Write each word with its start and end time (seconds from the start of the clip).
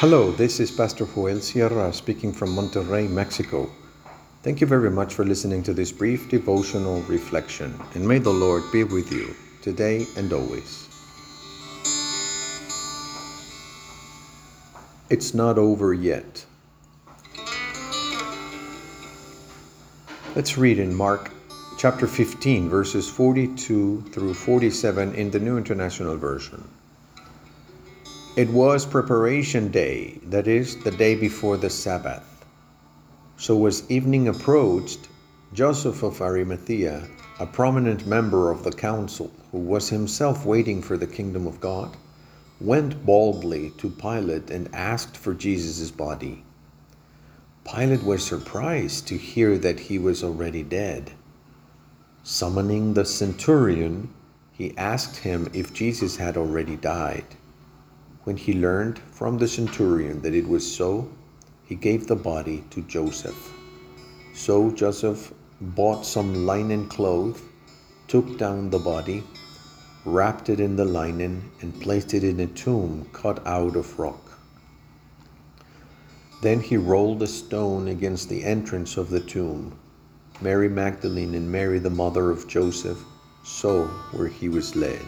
Hello, 0.00 0.30
this 0.32 0.60
is 0.60 0.70
Pastor 0.70 1.04
Joel 1.04 1.40
Sierra 1.40 1.92
speaking 1.92 2.32
from 2.32 2.56
Monterrey, 2.56 3.06
Mexico. 3.06 3.68
Thank 4.42 4.62
you 4.62 4.66
very 4.66 4.90
much 4.90 5.12
for 5.12 5.26
listening 5.26 5.62
to 5.64 5.74
this 5.74 5.92
brief 5.92 6.30
devotional 6.30 7.02
reflection, 7.02 7.78
and 7.92 8.08
may 8.08 8.18
the 8.18 8.30
Lord 8.30 8.62
be 8.72 8.82
with 8.82 9.12
you 9.12 9.36
today 9.60 10.06
and 10.16 10.32
always. 10.32 10.88
It's 15.10 15.34
not 15.34 15.58
over 15.58 15.92
yet. 15.92 16.46
Let's 20.34 20.56
read 20.56 20.78
in 20.78 20.94
Mark 20.94 21.30
chapter 21.76 22.06
15, 22.06 22.70
verses 22.70 23.06
42 23.06 24.04
through 24.12 24.32
47 24.32 25.14
in 25.14 25.30
the 25.30 25.40
New 25.40 25.58
International 25.58 26.16
Version. 26.16 26.66
It 28.40 28.48
was 28.48 28.86
preparation 28.86 29.70
day, 29.70 30.18
that 30.22 30.48
is, 30.48 30.74
the 30.78 30.90
day 30.90 31.14
before 31.14 31.58
the 31.58 31.68
Sabbath. 31.68 32.46
So 33.36 33.66
as 33.66 33.84
evening 33.90 34.28
approached, 34.28 35.08
Joseph 35.52 36.02
of 36.02 36.22
Arimathea, 36.22 37.06
a 37.38 37.44
prominent 37.44 38.06
member 38.06 38.50
of 38.50 38.64
the 38.64 38.72
council, 38.72 39.30
who 39.52 39.58
was 39.58 39.90
himself 39.90 40.46
waiting 40.46 40.80
for 40.80 40.96
the 40.96 41.06
kingdom 41.06 41.46
of 41.46 41.60
God, 41.60 41.98
went 42.62 43.04
boldly 43.04 43.74
to 43.76 43.90
Pilate 43.90 44.50
and 44.50 44.74
asked 44.74 45.18
for 45.18 45.34
Jesus' 45.34 45.90
body. 45.90 46.42
Pilate 47.70 48.04
was 48.04 48.24
surprised 48.24 49.06
to 49.08 49.18
hear 49.18 49.58
that 49.58 49.80
he 49.80 49.98
was 49.98 50.24
already 50.24 50.62
dead. 50.62 51.12
Summoning 52.22 52.94
the 52.94 53.04
centurion, 53.04 54.08
he 54.50 54.74
asked 54.78 55.16
him 55.16 55.50
if 55.52 55.74
Jesus 55.74 56.16
had 56.16 56.38
already 56.38 56.76
died. 56.76 57.26
When 58.24 58.36
he 58.36 58.52
learned 58.52 58.98
from 58.98 59.38
the 59.38 59.48
centurion 59.48 60.20
that 60.22 60.34
it 60.34 60.46
was 60.46 60.70
so, 60.76 61.08
he 61.64 61.74
gave 61.74 62.06
the 62.06 62.16
body 62.16 62.64
to 62.70 62.82
Joseph. 62.82 63.52
So 64.34 64.70
Joseph 64.70 65.32
bought 65.60 66.04
some 66.04 66.46
linen 66.46 66.88
cloth, 66.88 67.42
took 68.08 68.38
down 68.38 68.70
the 68.70 68.78
body, 68.78 69.22
wrapped 70.04 70.48
it 70.48 70.60
in 70.60 70.76
the 70.76 70.84
linen, 70.84 71.50
and 71.60 71.80
placed 71.80 72.12
it 72.12 72.24
in 72.24 72.40
a 72.40 72.46
tomb 72.46 73.08
cut 73.12 73.46
out 73.46 73.76
of 73.76 73.98
rock. 73.98 74.38
Then 76.42 76.60
he 76.60 76.76
rolled 76.76 77.22
a 77.22 77.26
stone 77.26 77.88
against 77.88 78.28
the 78.28 78.42
entrance 78.44 78.96
of 78.96 79.10
the 79.10 79.20
tomb. 79.20 79.78
Mary 80.40 80.68
Magdalene 80.68 81.34
and 81.34 81.50
Mary, 81.50 81.78
the 81.78 81.90
mother 81.90 82.30
of 82.30 82.48
Joseph, 82.48 83.02
saw 83.44 83.86
where 84.12 84.28
he 84.28 84.48
was 84.48 84.74
laid. 84.74 85.06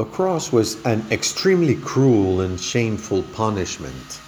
The 0.00 0.06
cross 0.06 0.50
was 0.50 0.82
an 0.86 1.04
extremely 1.10 1.74
cruel 1.74 2.40
and 2.40 2.58
shameful 2.58 3.22
punishment. 3.34 4.18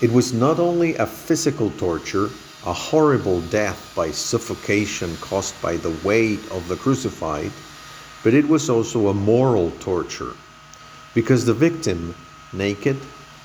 It 0.00 0.10
was 0.10 0.32
not 0.32 0.58
only 0.58 0.96
a 0.96 1.06
physical 1.06 1.70
torture, 1.78 2.30
a 2.66 2.72
horrible 2.72 3.40
death 3.42 3.92
by 3.94 4.10
suffocation 4.10 5.16
caused 5.20 5.54
by 5.62 5.76
the 5.76 5.94
weight 6.02 6.40
of 6.50 6.66
the 6.66 6.74
crucified, 6.74 7.52
but 8.24 8.34
it 8.34 8.48
was 8.48 8.68
also 8.68 9.06
a 9.06 9.14
moral 9.14 9.70
torture 9.78 10.34
because 11.14 11.44
the 11.44 11.54
victim, 11.54 12.16
naked, 12.52 12.96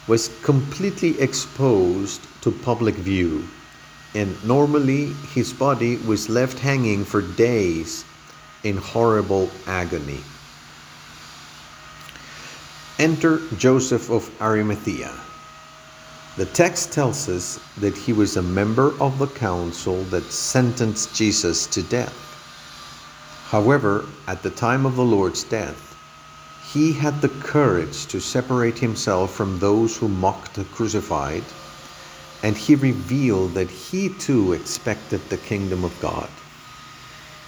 was 0.08 0.36
completely 0.42 1.22
exposed 1.22 2.22
to 2.42 2.50
public 2.50 2.96
view, 2.96 3.44
and 4.16 4.44
normally 4.44 5.14
his 5.36 5.54
body 5.54 5.98
was 5.98 6.30
left 6.30 6.58
hanging 6.58 7.06
for 7.06 7.22
days 7.22 8.06
in 8.64 8.76
horrible 8.76 9.52
agony. 9.68 10.24
Enter 13.00 13.40
Joseph 13.56 14.10
of 14.10 14.30
Arimathea. 14.42 15.14
The 16.36 16.48
text 16.48 16.92
tells 16.92 17.30
us 17.30 17.58
that 17.78 17.96
he 17.96 18.12
was 18.12 18.36
a 18.36 18.42
member 18.42 18.92
of 19.02 19.18
the 19.18 19.28
council 19.28 20.04
that 20.12 20.26
sentenced 20.26 21.16
Jesus 21.16 21.66
to 21.68 21.82
death. 21.82 22.14
However, 23.48 24.04
at 24.28 24.44
the 24.44 24.50
time 24.50 24.86
of 24.86 24.98
the 24.98 25.06
Lord's 25.06 25.46
death, 25.46 25.96
he 26.74 26.92
had 26.92 27.22
the 27.22 27.30
courage 27.30 28.06
to 28.08 28.20
separate 28.20 28.78
himself 28.78 29.34
from 29.34 29.60
those 29.60 29.96
who 29.96 30.10
mocked 30.10 30.56
the 30.56 30.66
crucified, 30.66 31.46
and 32.44 32.58
he 32.58 32.76
revealed 32.76 33.54
that 33.54 33.70
he 33.70 34.10
too 34.10 34.52
expected 34.52 35.22
the 35.30 35.38
kingdom 35.38 35.86
of 35.86 35.98
God. 36.02 36.30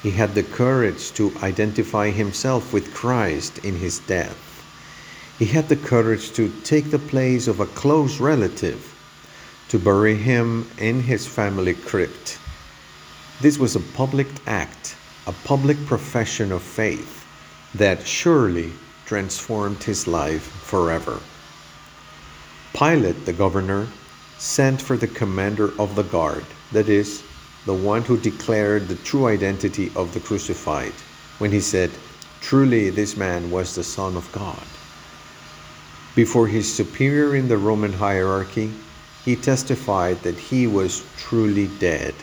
He 0.01 0.11
had 0.11 0.33
the 0.33 0.43
courage 0.43 1.11
to 1.15 1.33
identify 1.43 2.09
himself 2.09 2.71
with 2.71 2.93
Christ 2.93 3.57
in 3.65 3.75
his 3.75 3.99
death. 3.99 4.50
He 5.41 5.47
had 5.47 5.69
the 5.69 5.75
courage 5.75 6.33
to 6.33 6.53
take 6.63 6.91
the 6.91 6.99
place 6.99 7.47
of 7.47 7.59
a 7.59 7.65
close 7.65 8.19
relative 8.19 8.93
to 9.69 9.79
bury 9.79 10.13
him 10.13 10.69
in 10.77 11.01
his 11.01 11.25
family 11.25 11.73
crypt. 11.73 12.37
This 13.41 13.57
was 13.57 13.75
a 13.75 13.87
public 13.97 14.27
act, 14.45 14.95
a 15.25 15.31
public 15.31 15.83
profession 15.87 16.51
of 16.51 16.61
faith 16.61 17.25
that 17.73 18.05
surely 18.05 18.71
transformed 19.07 19.81
his 19.81 20.05
life 20.05 20.43
forever. 20.43 21.19
Pilate, 22.75 23.25
the 23.25 23.33
governor, 23.33 23.87
sent 24.37 24.79
for 24.79 24.95
the 24.95 25.07
commander 25.07 25.71
of 25.79 25.95
the 25.95 26.03
guard, 26.03 26.45
that 26.71 26.87
is, 26.87 27.23
the 27.65 27.73
one 27.73 28.03
who 28.03 28.15
declared 28.19 28.87
the 28.87 29.03
true 29.09 29.25
identity 29.25 29.91
of 29.95 30.13
the 30.13 30.19
crucified, 30.19 30.93
when 31.39 31.51
he 31.51 31.59
said, 31.59 31.89
Truly, 32.41 32.91
this 32.91 33.17
man 33.17 33.49
was 33.49 33.73
the 33.73 33.83
Son 33.83 34.15
of 34.15 34.31
God. 34.31 34.67
Before 36.13 36.47
his 36.47 36.71
superior 36.71 37.35
in 37.35 37.47
the 37.47 37.57
Roman 37.57 37.93
hierarchy, 37.93 38.71
he 39.23 39.35
testified 39.37 40.21
that 40.23 40.37
he 40.37 40.67
was 40.67 41.05
truly 41.17 41.67
dead. 41.79 42.13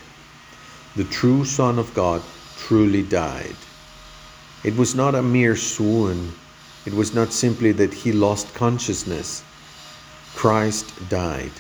The 0.95 1.05
true 1.05 1.45
Son 1.45 1.79
of 1.79 1.95
God 1.95 2.23
truly 2.59 3.03
died. 3.03 3.57
It 4.63 4.77
was 4.77 4.95
not 4.95 5.15
a 5.15 5.23
mere 5.23 5.57
swoon, 5.57 6.35
it 6.85 6.93
was 6.93 7.15
not 7.15 7.33
simply 7.33 7.73
that 7.73 7.95
he 7.95 8.13
lost 8.13 8.55
consciousness. 8.55 9.43
Christ 10.35 10.93
died. 11.09 11.53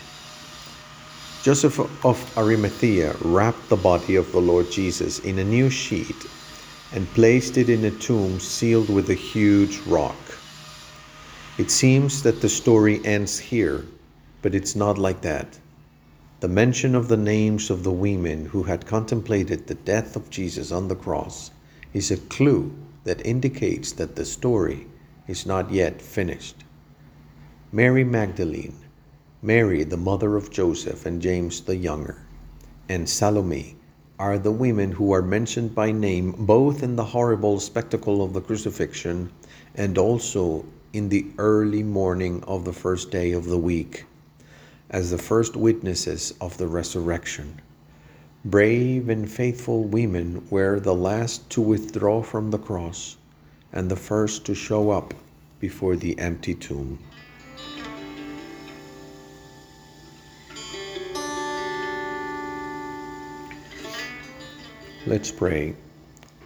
Joseph 1.42 1.78
of 2.04 2.36
Arimathea 2.36 3.16
wrapped 3.22 3.68
the 3.68 3.76
body 3.76 4.16
of 4.16 4.30
the 4.32 4.40
Lord 4.40 4.70
Jesus 4.70 5.18
in 5.20 5.38
a 5.38 5.44
new 5.44 5.70
sheet 5.70 6.26
and 6.92 7.08
placed 7.14 7.56
it 7.56 7.70
in 7.70 7.84
a 7.84 7.90
tomb 7.90 8.38
sealed 8.38 8.90
with 8.90 9.08
a 9.08 9.14
huge 9.14 9.78
rock. 9.86 10.37
It 11.58 11.72
seems 11.72 12.22
that 12.22 12.40
the 12.40 12.48
story 12.48 13.04
ends 13.04 13.40
here, 13.40 13.84
but 14.42 14.54
it's 14.54 14.76
not 14.76 14.96
like 14.96 15.22
that. 15.22 15.58
The 16.38 16.46
mention 16.46 16.94
of 16.94 17.08
the 17.08 17.16
names 17.16 17.68
of 17.68 17.82
the 17.82 17.90
women 17.90 18.46
who 18.46 18.62
had 18.62 18.86
contemplated 18.86 19.66
the 19.66 19.74
death 19.74 20.14
of 20.14 20.30
Jesus 20.30 20.70
on 20.70 20.86
the 20.86 20.94
cross 20.94 21.50
is 21.92 22.12
a 22.12 22.16
clue 22.16 22.72
that 23.02 23.26
indicates 23.26 23.90
that 23.90 24.14
the 24.14 24.24
story 24.24 24.86
is 25.26 25.46
not 25.46 25.72
yet 25.72 26.00
finished. 26.00 26.62
Mary 27.72 28.04
Magdalene, 28.04 28.76
Mary, 29.42 29.82
the 29.82 29.96
mother 29.96 30.36
of 30.36 30.52
Joseph 30.52 31.06
and 31.06 31.20
James 31.20 31.62
the 31.62 31.74
younger, 31.74 32.22
and 32.88 33.08
Salome 33.08 33.74
are 34.16 34.38
the 34.38 34.52
women 34.52 34.92
who 34.92 35.12
are 35.12 35.22
mentioned 35.22 35.74
by 35.74 35.90
name 35.90 36.36
both 36.38 36.84
in 36.84 36.94
the 36.94 37.06
horrible 37.06 37.58
spectacle 37.58 38.22
of 38.22 38.32
the 38.32 38.40
crucifixion 38.40 39.32
and 39.74 39.98
also 39.98 40.64
in 40.92 41.08
the 41.10 41.26
early 41.36 41.82
morning 41.82 42.42
of 42.46 42.64
the 42.64 42.72
first 42.72 43.10
day 43.10 43.32
of 43.32 43.44
the 43.44 43.58
week 43.58 44.04
as 44.90 45.10
the 45.10 45.18
first 45.18 45.54
witnesses 45.54 46.32
of 46.40 46.56
the 46.56 46.66
resurrection. 46.66 47.60
Brave 48.44 49.08
and 49.08 49.30
faithful 49.30 49.84
women 49.84 50.46
were 50.48 50.80
the 50.80 50.94
last 50.94 51.50
to 51.50 51.60
withdraw 51.60 52.22
from 52.22 52.50
the 52.50 52.58
cross 52.58 53.16
and 53.72 53.90
the 53.90 53.96
first 53.96 54.46
to 54.46 54.54
show 54.54 54.90
up 54.90 55.12
before 55.60 55.96
the 55.96 56.18
empty 56.18 56.54
tomb. 56.54 56.98
Let's 65.06 65.30
pray. 65.30 65.74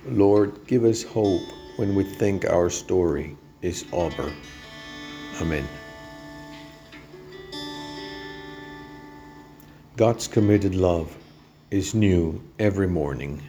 Lord, 0.06 0.67
give 0.67 0.85
us 0.85 1.03
hope 1.03 1.43
when 1.77 1.95
we 1.95 2.03
think 2.03 2.45
our 2.45 2.71
story 2.71 3.37
is 3.62 3.87
over. 3.93 4.32
Amen. 5.41 5.67
God's 9.97 10.26
committed 10.26 10.75
love 10.75 11.17
is 11.70 11.94
new 11.94 12.43
every 12.59 12.88
morning. 12.88 13.41